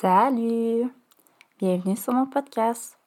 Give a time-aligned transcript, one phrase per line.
[0.00, 0.90] Salut!
[1.58, 2.98] Bienvenue sur mon podcast.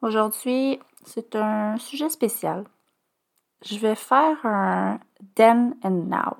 [0.00, 2.64] Aujourd'hui, c'est un sujet spécial.
[3.62, 5.00] Je vais faire un
[5.34, 6.34] then and now.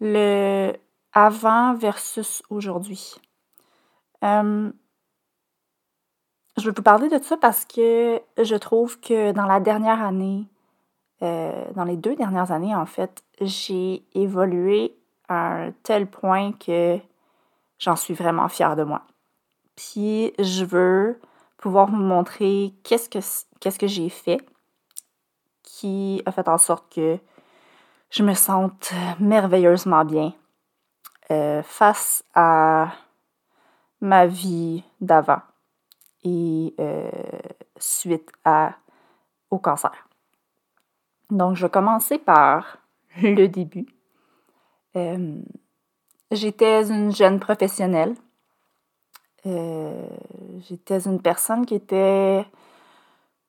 [0.00, 0.72] Le
[1.12, 3.16] avant versus aujourd'hui.
[4.24, 4.72] Euh,
[6.56, 10.46] je vais vous parler de ça parce que je trouve que dans la dernière année,
[11.20, 14.96] euh, dans les deux dernières années en fait, j'ai évolué
[15.28, 16.98] à un tel point que
[17.78, 19.02] J'en suis vraiment fière de moi.
[19.76, 21.20] Puis je veux
[21.58, 23.18] pouvoir vous montrer qu'est-ce que,
[23.60, 24.40] qu'est-ce que j'ai fait
[25.62, 27.18] qui a fait en sorte que
[28.10, 30.32] je me sente merveilleusement bien
[31.30, 32.92] euh, face à
[34.00, 35.42] ma vie d'avant
[36.22, 37.10] et euh,
[37.78, 38.74] suite à,
[39.50, 40.08] au cancer.
[41.30, 42.78] Donc, je vais commencer par
[43.22, 43.86] le début.
[44.94, 45.40] Euh,
[46.32, 48.14] J'étais une jeune professionnelle.
[49.46, 50.08] Euh,
[50.68, 52.44] j'étais une personne qui était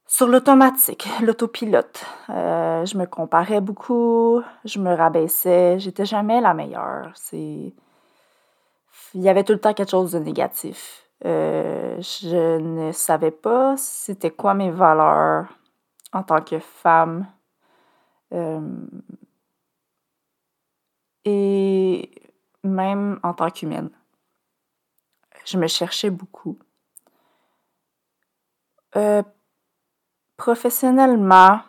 [0.06, 2.06] sur l'automatique, l'autopilote.
[2.30, 7.14] Euh, je me comparais beaucoup, je me rabaissais, j'étais jamais la meilleure.
[7.34, 7.74] Il
[9.16, 11.04] y avait tout le temps quelque chose de négatif.
[11.26, 15.48] Euh, je ne savais pas c'était quoi mes valeurs
[16.14, 17.26] en tant que femme.
[21.26, 21.57] et
[22.78, 23.90] même en tant qu'humaine.
[25.46, 26.58] Je me cherchais beaucoup.
[28.96, 29.24] Euh,
[30.38, 31.62] professionnellement,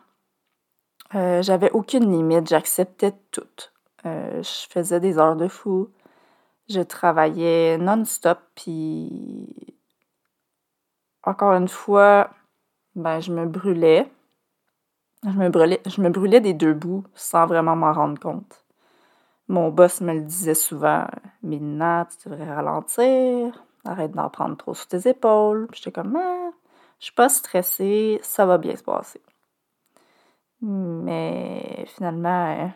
[1.14, 3.56] euh, j'avais aucune limite, j'acceptais tout.
[4.06, 5.90] Euh, je faisais des heures de fou,
[6.68, 9.74] je travaillais non-stop, puis
[11.22, 12.30] encore une fois,
[12.94, 14.10] ben, je me brûlais.
[15.24, 18.64] Je me brûlais, je me brûlais des deux bouts sans vraiment m'en rendre compte.
[19.48, 21.06] Mon boss me le disait souvent
[21.42, 25.68] Mina, tu devrais ralentir, arrête d'en prendre trop sur tes épaules.
[25.72, 26.50] J'étais comme ah,
[26.98, 29.22] Je suis pas stressée, ça va bien se passer.
[30.60, 32.70] Mais finalement,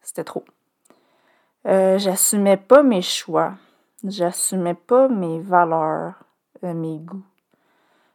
[0.00, 0.44] c'était trop.
[1.66, 3.54] Euh, j'assumais pas mes choix.
[4.02, 6.14] J'assumais pas mes valeurs,
[6.64, 7.26] euh, mes goûts.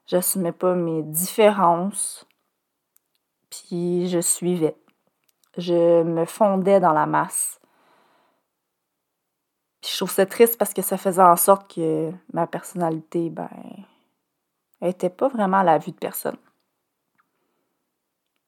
[0.08, 2.26] J'assumais pas mes différences.
[3.52, 4.78] Puis je suivais.
[5.58, 7.60] Je me fondais dans la masse
[9.92, 13.50] je trouve ça triste parce que ça faisait en sorte que ma personnalité, ben,
[14.80, 16.38] elle était pas vraiment à la vue de personne.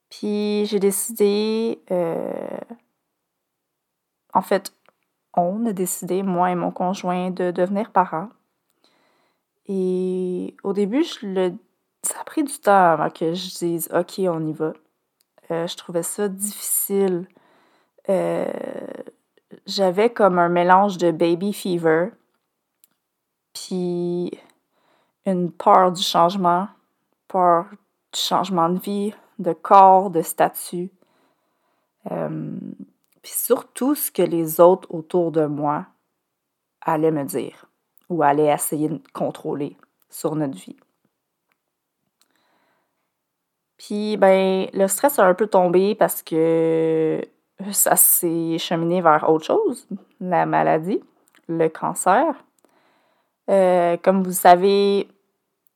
[0.08, 2.58] Puis j'ai décidé, euh,
[4.32, 4.72] en fait,
[5.34, 8.28] on a décidé, moi et mon conjoint, de devenir parents.
[9.66, 14.52] Et au début, ça a pris du temps avant que je dise OK, on y
[14.52, 14.72] va.
[15.50, 17.26] Euh, je trouvais ça difficile.
[18.08, 18.46] Euh,
[19.66, 22.10] j'avais comme un mélange de baby fever,
[23.52, 24.38] puis
[25.24, 26.68] une peur du changement,
[27.28, 27.66] peur
[28.12, 30.90] du changement de vie, de corps, de statut.
[32.10, 32.58] Euh,
[33.22, 35.86] puis surtout ce que les autres autour de moi
[36.80, 37.66] allaient me dire
[38.08, 39.76] ou allaient essayer de contrôler
[40.08, 40.76] sur notre vie.
[43.76, 47.20] Puis, ben, le stress a un peu tombé parce que
[47.70, 49.88] ça s'est cheminé vers autre chose,
[50.20, 51.02] la maladie,
[51.48, 52.34] le cancer.
[53.48, 55.08] Euh, comme vous savez,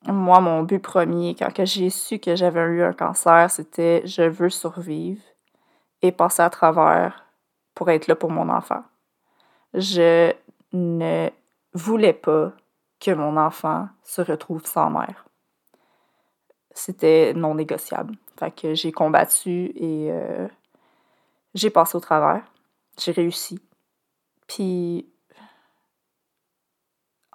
[0.07, 4.51] moi, mon but premier, quand j'ai su que j'avais eu un cancer, c'était je veux
[4.51, 5.23] survivre
[6.03, 7.27] et passer à travers
[7.75, 8.83] pour être là pour mon enfant.
[9.75, 10.33] Je
[10.73, 11.29] ne
[11.75, 12.53] voulais pas
[12.99, 15.27] que mon enfant se retrouve sans mère.
[16.73, 18.15] C'était non négociable.
[18.39, 20.49] Fait que j'ai combattu et euh,
[21.55, 22.43] j'ai passé au travers.
[22.99, 23.61] J'ai réussi.
[24.47, 25.09] Puis,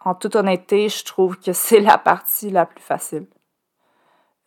[0.04, 3.28] en toute honnêteté, je trouve que c'est la partie la plus facile.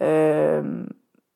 [0.03, 0.85] Euh,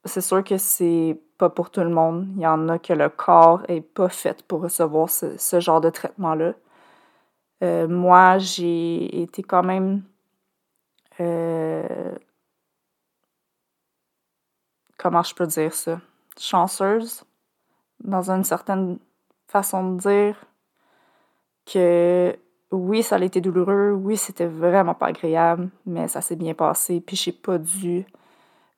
[0.05, 2.29] c'est sûr que c'est pas pour tout le monde.
[2.37, 5.91] Il y en a que le corps est pas fait pour recevoir ce, genre de
[5.91, 6.55] traitement-là.
[7.63, 10.03] Euh, moi, j'ai été quand même
[11.21, 12.15] euh,
[14.99, 16.01] comment je peux dire ça?
[16.39, 17.25] Chanceuse,
[18.03, 18.99] dans une certaine
[19.49, 20.37] façon de dire,
[21.67, 22.37] que
[22.71, 27.01] oui, ça a été douloureux, oui, c'était vraiment pas agréable, mais ça s'est bien passé,
[27.01, 28.07] puis j'ai pas dû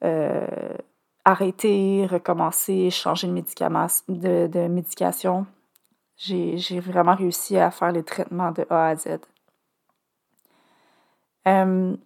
[0.03, 0.77] euh,
[1.25, 5.47] arrêter, recommencer, changer de, médicaments, de, médication.
[6.17, 9.19] J'ai vraiment réussi à faire les traitements de A à Z.
[11.47, 11.97] Euh,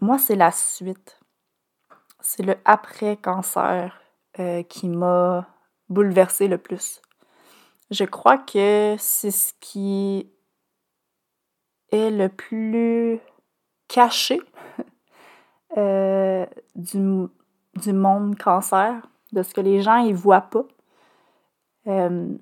[0.00, 1.20] moi, c'est la suite.
[2.20, 4.00] C'est le après-cancer
[4.38, 5.46] euh, qui m'a
[5.88, 7.00] bouleversé le plus.
[7.90, 10.30] Je crois que c'est ce qui
[11.90, 13.20] est le plus
[13.88, 14.40] caché
[15.78, 17.26] euh, du,
[17.76, 20.64] du, monde cancer, de ce que les gens ne voient pas.
[21.86, 22.36] Euh,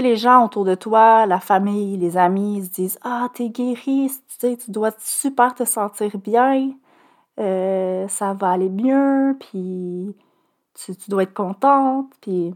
[0.00, 4.10] les gens autour de toi, la famille, les amis, ils se disent Ah, t'es guéri,
[4.40, 6.72] tu dois super te sentir bien,
[7.40, 10.16] euh, ça va aller mieux, puis
[10.74, 12.54] tu, dois être contente, puis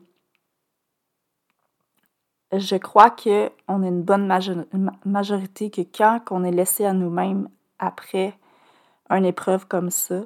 [2.53, 4.27] je crois qu'on est une bonne
[5.05, 7.49] majorité que quand on est laissé à nous-mêmes
[7.79, 8.39] après
[9.11, 10.23] une épreuve comme ça,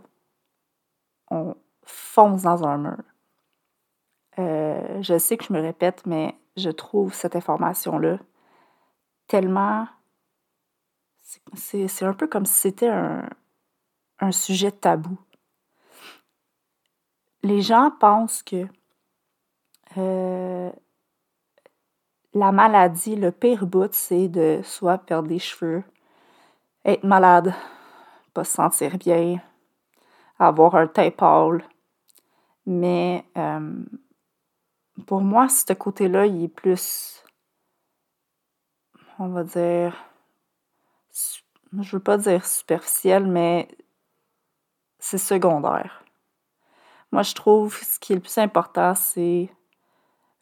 [1.30, 1.54] on
[1.84, 3.02] fonce dans un mur.
[4.38, 8.18] Euh, je sais que je me répète, mais je trouve cette information-là
[9.26, 9.86] tellement...
[11.54, 15.16] C'est un peu comme si c'était un sujet tabou.
[17.42, 18.66] Les gens pensent que
[19.96, 20.70] euh,
[22.34, 25.82] la maladie, le pire bout, c'est de soit perdre des cheveux,
[26.84, 27.52] être malade,
[28.32, 29.40] pas se sentir bien,
[30.38, 31.10] avoir un teint.
[32.64, 33.84] Mais euh,
[35.06, 37.24] pour moi, ce côté-là, il est plus,
[39.18, 39.96] on va dire,
[41.10, 43.68] je veux pas dire superficiel, mais
[45.00, 46.01] c'est secondaire.
[47.12, 49.50] Moi, je trouve ce qui est le plus important, c'est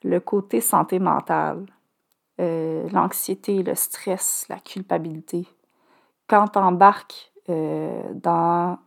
[0.03, 1.67] le côté santé mentale.
[2.41, 5.47] Euh, l'anxiété, le stress, la culpabilité.
[6.27, 8.79] Quand tu embarques euh, dans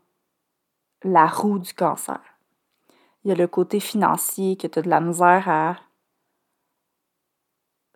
[1.03, 2.19] la roue du cancer,
[3.23, 5.75] il y a le côté financier que tu as de la misère à.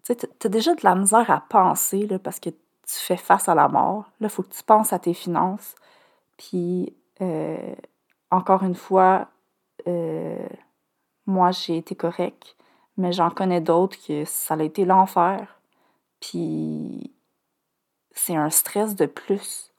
[0.03, 2.57] Tu sais, as déjà de la misère à penser là, parce que tu
[2.95, 4.11] fais face à la mort.
[4.19, 5.75] Là, il faut que tu penses à tes finances.
[6.37, 7.75] Puis, euh,
[8.29, 9.27] encore une fois,
[11.25, 12.57] moi, j'ai été correct
[12.97, 15.59] mais j'en connais d'autres que ça a été l'enfer.
[16.19, 17.13] Puis
[18.11, 19.71] c'est un stress de plus.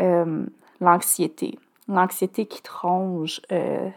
[0.00, 0.46] Euh,
[0.80, 1.58] l'anxiété.
[1.86, 3.90] L'anxiété qui tronge, euh,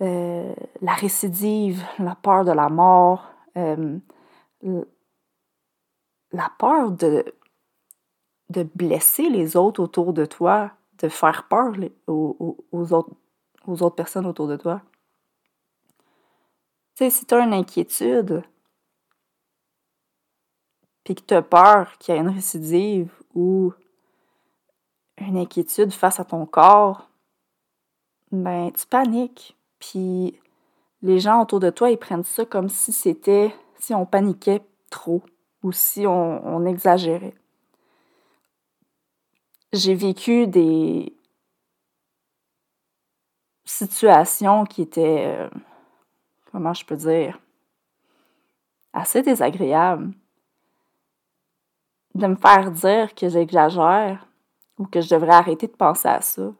[0.00, 4.00] euh, la récidive, la peur de la mort, la
[6.58, 7.24] peur de,
[8.50, 11.72] de blesser les autres autour de toi, de faire peur
[12.06, 12.56] aux,
[12.92, 13.12] autres,
[13.66, 14.82] aux autres personnes autour de toi.
[16.96, 18.42] Tu sais, si tu as une inquiétude,
[21.02, 23.72] puis que tu as peur qu'il y ait une récidive ou
[25.18, 27.08] une inquiétude face à ton corps,
[28.32, 29.56] ben tu paniques.
[29.78, 30.40] Puis
[31.02, 35.22] les gens autour de toi, ils prennent ça comme si c'était, si on paniquait trop
[35.62, 37.34] ou si on, on exagérait.
[39.72, 41.12] J'ai vécu des
[43.64, 45.48] situations qui étaient euh,
[46.54, 47.40] comment je peux dire,
[48.92, 50.14] assez désagréable
[52.14, 54.24] de me faire dire que j'exagère
[54.78, 56.52] ou que je devrais arrêter de penser à ça.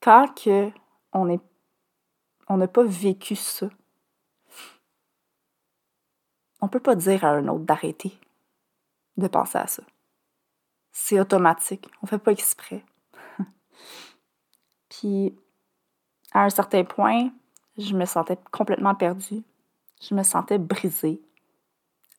[0.00, 0.70] Quand que
[1.12, 1.40] on est
[2.48, 3.68] on n'a pas vécu ça,
[6.60, 8.16] on peut pas dire à un autre d'arrêter
[9.16, 9.82] de penser à ça.
[10.92, 12.84] C'est automatique, on fait pas exprès.
[14.98, 15.36] Puis
[16.32, 17.30] à un certain point,
[17.76, 19.42] je me sentais complètement perdue.
[20.00, 21.20] Je me sentais brisée.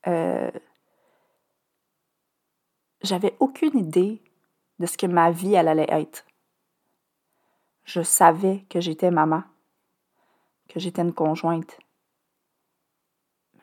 [0.07, 0.51] Euh,
[3.01, 4.21] j'avais aucune idée
[4.79, 6.25] de ce que ma vie allait être.
[7.85, 9.43] Je savais que j'étais maman,
[10.67, 11.79] que j'étais une conjointe.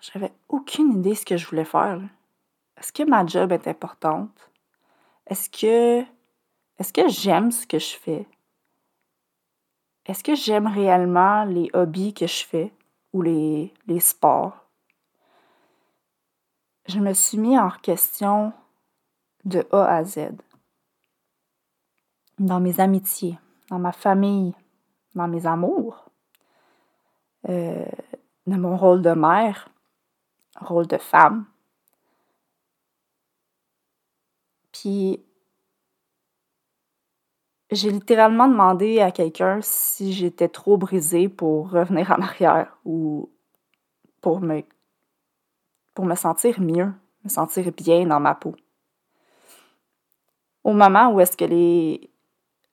[0.01, 2.01] J'avais aucune idée de ce que je voulais faire.
[2.79, 4.51] Est-ce que ma job est importante?
[5.27, 6.05] Est-ce que
[6.79, 8.27] est-ce que j'aime ce que je fais?
[10.07, 12.73] Est-ce que j'aime réellement les hobbies que je fais
[13.13, 14.65] ou les, sports?
[16.87, 18.53] je me suis mis en question
[19.45, 20.33] de A à Z.
[22.39, 23.39] Dans mes amitiés,
[23.71, 24.55] dans ma famille,
[25.15, 26.11] dans mes amours,
[27.49, 27.87] euh,
[28.47, 29.69] dans mon rôle de mère,
[30.61, 31.47] rôle de femme.
[34.73, 35.25] Puis,
[37.75, 43.31] j'ai littéralement demandé à quelqu'un si j'étais trop brisée pour revenir en arrière ou
[44.21, 44.63] pour me,
[45.95, 46.93] pour me sentir mieux,
[47.25, 48.55] me sentir bien dans ma peau.
[50.63, 52.11] Au moment où est-ce que les,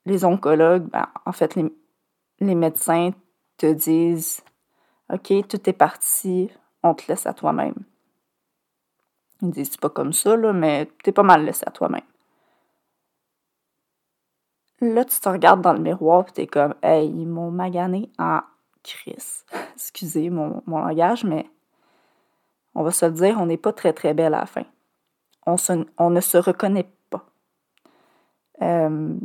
[0.05, 1.65] les oncologues, ben, en fait, les,
[2.39, 3.11] les médecins
[3.57, 4.41] te disent
[5.11, 6.49] OK, tout est parti,
[6.83, 7.75] on te laisse à toi-même.
[9.41, 12.01] Ils disent pas comme ça, là, mais t'es pas mal laissé à toi-même.
[14.81, 18.41] Là, tu te regardes dans le miroir et t'es comme Hey, ils m'ont magané en
[18.83, 19.43] Chris.
[19.75, 21.47] Excusez mon, mon, langage, mais
[22.73, 24.65] on va se le dire, on n'est pas très très belle à la fin.
[25.45, 25.55] On,
[25.97, 27.25] on ne se reconnaît pas.
[28.63, 29.19] Euh,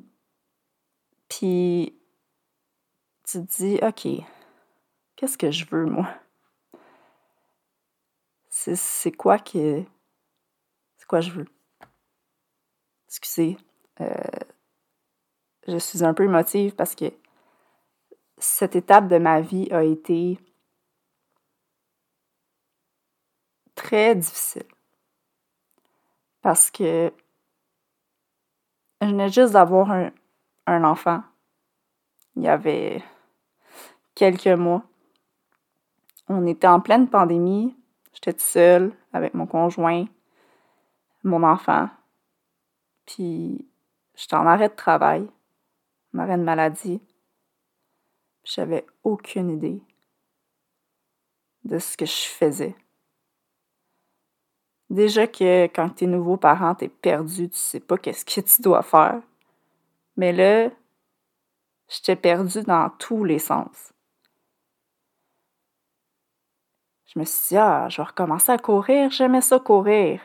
[1.28, 1.98] puis
[3.26, 4.06] tu te dis, OK,
[5.16, 6.06] qu'est-ce que je veux, moi?
[8.50, 9.82] C'est quoi que.
[10.96, 11.46] C'est quoi je veux?
[13.08, 13.56] Excusez.
[14.00, 14.14] Euh,
[15.66, 17.12] je suis un peu émotive parce que
[18.38, 20.38] cette étape de ma vie a été
[23.74, 24.66] très difficile.
[26.42, 27.12] Parce que
[29.00, 30.10] je venais juste d'avoir un,
[30.66, 31.22] un enfant.
[32.36, 33.02] Il y avait
[34.14, 34.82] quelques mois.
[36.28, 37.76] On était en pleine pandémie.
[38.12, 40.06] J'étais seule avec mon conjoint,
[41.22, 41.88] mon enfant.
[43.06, 43.66] Puis
[44.14, 45.28] j'étais en arrêt de travail,
[46.16, 47.00] de maladie.
[48.44, 49.82] J'avais aucune idée
[51.64, 52.76] de ce que je faisais.
[54.88, 58.82] Déjà que quand t'es nouveau parent, t'es perdu, tu sais pas qu'est-ce que tu dois
[58.82, 59.20] faire.
[60.16, 60.70] Mais là,
[61.88, 63.92] j'étais perdue dans tous les sens.
[67.06, 70.20] Je me suis dit, ah, je vais recommencer à courir, j'aimais ça courir.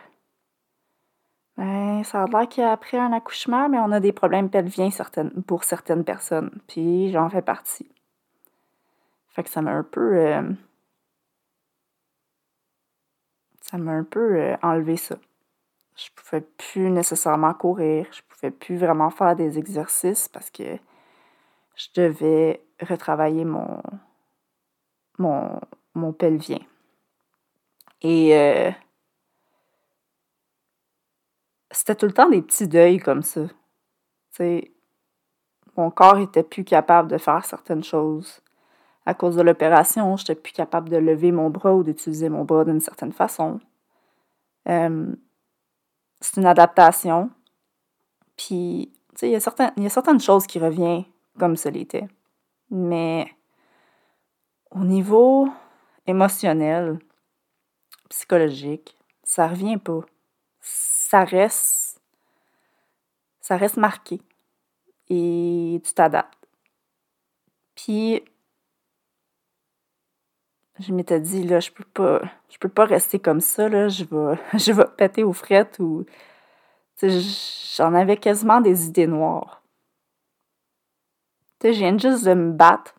[1.58, 4.90] Ben, ça a l'air qu'après un accouchement, mais on a des problèmes pelviens
[5.48, 7.90] pour certaines personnes, puis j'en fais partie.
[9.30, 10.18] Fait que ça m'a un peu.
[10.18, 10.52] Euh,
[13.62, 15.16] ça m'a un peu euh, enlevé ça.
[15.96, 20.78] Je pouvais plus nécessairement courir, je pouvais plus vraiment faire des exercices parce que
[21.76, 23.82] je devais retravailler mon,
[25.18, 25.60] mon,
[25.94, 26.60] mon pelvien.
[28.02, 28.72] Et euh,
[31.72, 33.42] c'était tout le temps des petits deuils comme ça.
[35.78, 38.42] mon corps était plus capable de faire certaines choses.
[39.06, 42.66] À cause de l'opération, j'étais plus capable de lever mon bras ou d'utiliser mon bras
[42.66, 43.60] d'une certaine façon.
[44.68, 45.16] Euh,
[46.20, 47.32] c'est une adaptation.
[48.38, 51.06] Puis, tu sais, il y, a certaines choses qui reviennent
[51.40, 52.08] comme ça l'était.
[52.70, 53.28] Mais
[54.70, 55.50] au niveau
[56.06, 57.00] émotionnel,
[58.10, 60.02] psychologique, ça revient pas.
[61.12, 62.00] Ça reste,
[63.42, 64.22] ça reste marqué.
[65.10, 66.48] Et tu t'adaptes.
[67.76, 68.24] Puis,
[70.80, 74.06] je m'étais dit, là, je peux pas, je peux pas rester comme ça, là, je
[74.06, 76.06] vais, je vais péter aux frettes ou,
[77.04, 79.62] j'en avais quasiment des idées noires.
[81.62, 82.96] Je viens juste de me battre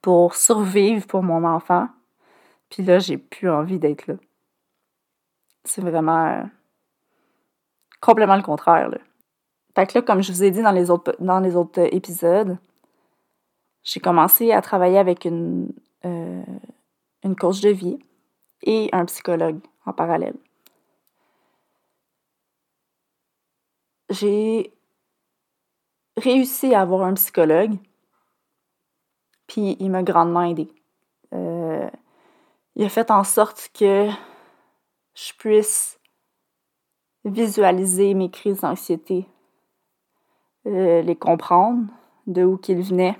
[0.00, 1.88] pour survivre pour mon enfant.
[2.68, 4.14] Puis là, j'ai plus envie d'être là.
[5.64, 6.48] C'est vraiment
[8.00, 8.88] complètement le contraire.
[8.88, 8.98] Là.
[9.74, 12.58] Fait que là, comme je vous ai dit dans les autres, dans les autres épisodes,
[13.82, 15.72] j'ai commencé à travailler avec une,
[16.04, 16.42] euh,
[17.22, 17.98] une coach de vie
[18.62, 20.36] et un psychologue en parallèle.
[24.10, 24.74] J'ai
[26.16, 27.76] réussi à avoir un psychologue,
[29.46, 30.68] puis il m'a grandement aidé.
[31.32, 31.88] Euh,
[32.74, 34.08] il a fait en sorte que
[35.14, 35.99] je puisse
[37.24, 39.26] visualiser mes crises d'anxiété,
[40.66, 41.92] euh, les comprendre,
[42.26, 43.18] de où qu'ils venaient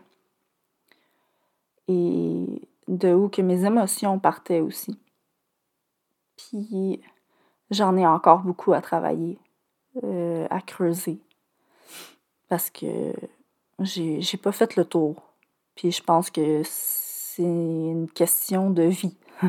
[1.88, 4.98] et de où que mes émotions partaient aussi.
[6.36, 7.00] Puis
[7.70, 9.38] j'en ai encore beaucoup à travailler,
[10.04, 11.20] euh, à creuser,
[12.48, 13.12] parce que
[13.80, 15.22] j'ai, pas fait le tour.
[15.74, 19.16] Puis je pense que c'est une question de vie.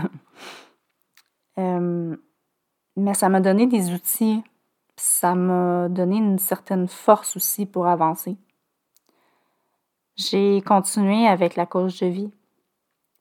[1.58, 2.15] Euh,
[2.95, 4.43] mais ça m'a donné des outils,
[4.95, 8.38] ça m'a donné une certaine force aussi pour avancer.
[10.15, 12.31] J'ai continué avec la cause de vie.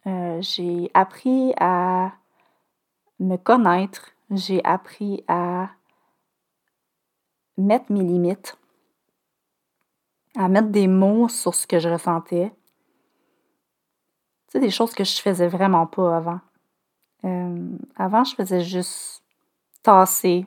[0.06, 2.12] Euh, j'ai appris à
[3.18, 5.70] me connaître, j'ai appris à
[7.56, 8.58] mettre mes limites,
[10.36, 12.52] à mettre des mots sur ce que je ressentais.
[14.48, 16.40] Tu sais, des choses que je faisais vraiment pas avant.
[17.24, 19.19] Euh, avant, je faisais juste
[19.82, 20.46] tasser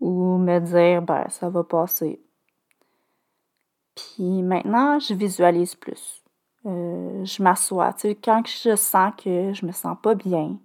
[0.00, 2.20] ou me dire, ben, ça va passer.
[3.94, 6.22] Puis maintenant, je visualise plus.
[6.66, 7.94] Euh, je m'assois.
[8.22, 10.58] Quand je sens que je me sens pas bien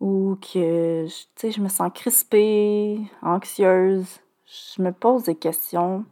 [0.00, 1.06] ou que,
[1.42, 6.04] je me sens crispée, anxieuse, je me pose des questions,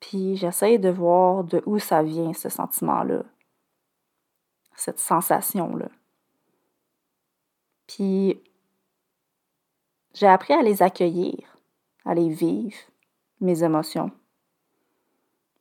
[0.00, 3.22] puis j'essaye de voir de où ça vient, ce sentiment-là,
[4.74, 5.88] cette sensation-là.
[7.86, 8.42] Puis
[10.14, 11.58] j'ai appris à les accueillir,
[12.04, 12.76] à les vivre,
[13.40, 14.10] mes émotions.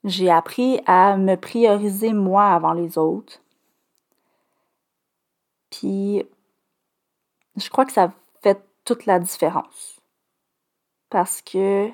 [0.03, 3.41] J'ai appris à me prioriser moi avant les autres.
[5.71, 6.23] Puis,
[7.55, 9.99] je crois que ça fait toute la différence.
[11.09, 11.89] Parce que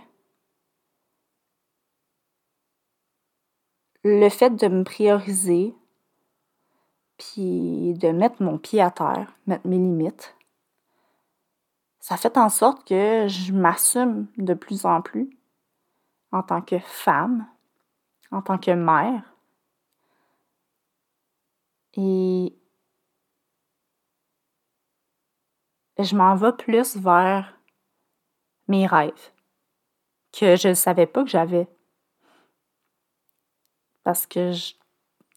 [4.03, 5.73] le fait de me prioriser,
[7.17, 10.35] puis de mettre mon pied à terre, mettre mes limites,
[11.99, 15.29] ça fait en sorte que je m'assume de plus en plus
[16.31, 17.47] en tant que femme,
[18.31, 19.33] en tant que mère.
[21.93, 22.55] Et
[25.97, 27.57] je m'en vais plus vers
[28.67, 29.31] mes rêves
[30.31, 31.67] que je ne savais pas que j'avais.
[34.03, 34.51] Parce que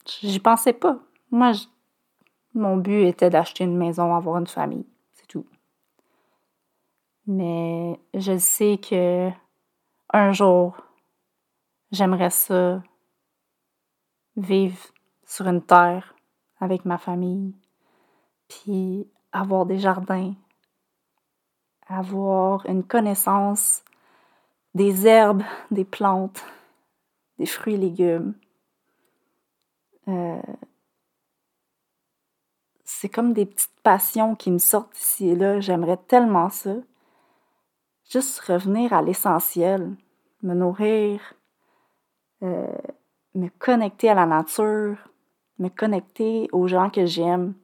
[0.07, 0.99] j'y pensais pas.
[1.31, 1.52] Moi,
[2.54, 4.87] mon but était d'acheter une maison, avoir une famille.
[7.26, 9.31] Mais je sais que
[10.12, 10.76] un jour,
[11.93, 12.83] J'aimerais ça
[14.35, 14.79] vivre
[15.26, 16.14] sur une terre
[16.59, 17.55] avec ma famille,
[18.49, 20.33] puis avoir des jardins,
[21.87, 23.85] avoir une connaissance
[24.75, 26.43] des herbes, des plantes,
[27.39, 28.32] des fruits et légumes.
[30.08, 30.41] Euh,
[32.85, 35.61] c'est comme des petites passions qui me sortent ici et là.
[35.61, 36.76] J'aimerais tellement ça.
[38.10, 39.97] Juste revenir à l'essentiel,
[40.43, 41.21] me nourrir,
[42.43, 42.67] euh,
[43.34, 44.97] me connecter à la nature,
[45.58, 47.54] me connecter aux gens que j'aime.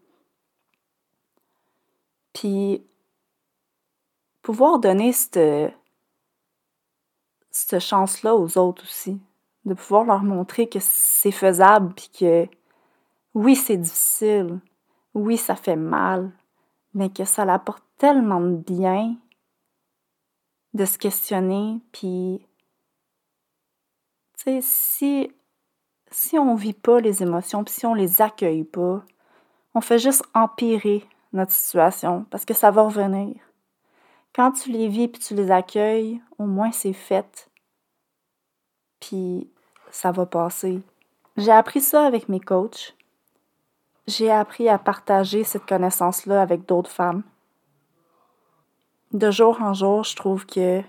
[2.32, 2.82] Puis
[4.42, 5.74] pouvoir donner cette,
[7.50, 9.20] cette chance-là aux autres aussi.
[9.64, 12.48] De pouvoir leur montrer que c'est faisable, puis que
[13.34, 14.60] oui, c'est difficile,
[15.14, 16.30] oui, ça fait mal,
[16.94, 19.16] mais que ça l'apporte tellement de bien
[20.74, 22.46] de se questionner, puis
[24.36, 25.32] tu sais, si,
[26.10, 29.02] si on vit pas les émotions, puis si on les accueille pas,
[29.74, 33.36] on fait juste empirer notre situation parce que ça va revenir.
[34.34, 37.50] Quand tu les vis puis tu les accueilles, au moins c'est fait.
[39.00, 39.50] Puis
[39.90, 40.80] ça va passer.
[41.36, 42.96] J'ai appris ça avec mes coachs.
[44.06, 47.22] J'ai appris à partager cette connaissance-là avec d'autres femmes.
[49.12, 50.82] De jour en jour, je trouve que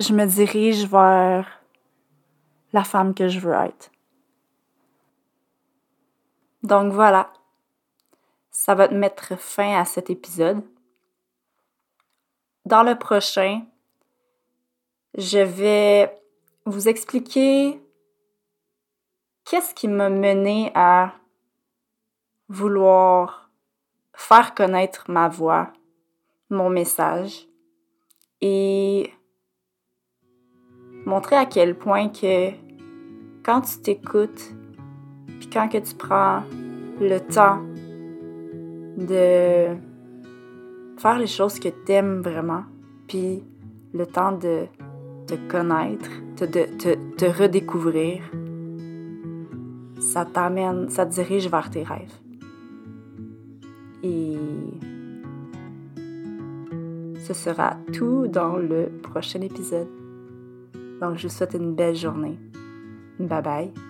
[0.00, 1.62] je me dirige vers
[2.72, 3.90] la femme que je veux être.
[6.64, 7.32] Donc voilà,
[8.50, 10.64] ça va te mettre fin à cet épisode.
[12.64, 13.62] Dans le prochain,
[15.16, 16.20] je vais
[16.64, 17.80] vous expliquer
[19.44, 21.12] qu'est-ce qui m'a mené à
[22.48, 23.50] vouloir
[24.12, 25.72] faire connaître ma voix,
[26.50, 27.48] mon message
[28.40, 29.10] et
[31.04, 32.50] montrer à quel point que
[33.42, 34.54] quand tu t'écoutes,
[35.40, 36.42] puis quand que tu prends
[37.00, 37.62] le temps
[38.96, 39.76] de
[40.98, 42.64] faire les choses que tu aimes vraiment,
[43.06, 43.42] puis
[43.92, 44.66] le temps de
[45.26, 46.46] te connaître, de
[47.16, 48.22] te redécouvrir,
[50.00, 52.14] ça t'amène, ça te dirige vers tes rêves.
[54.02, 54.36] Et
[57.28, 59.88] ce sera tout dans le prochain épisode.
[61.00, 62.38] Donc, je vous souhaite une belle journée.
[63.18, 63.87] Bye bye.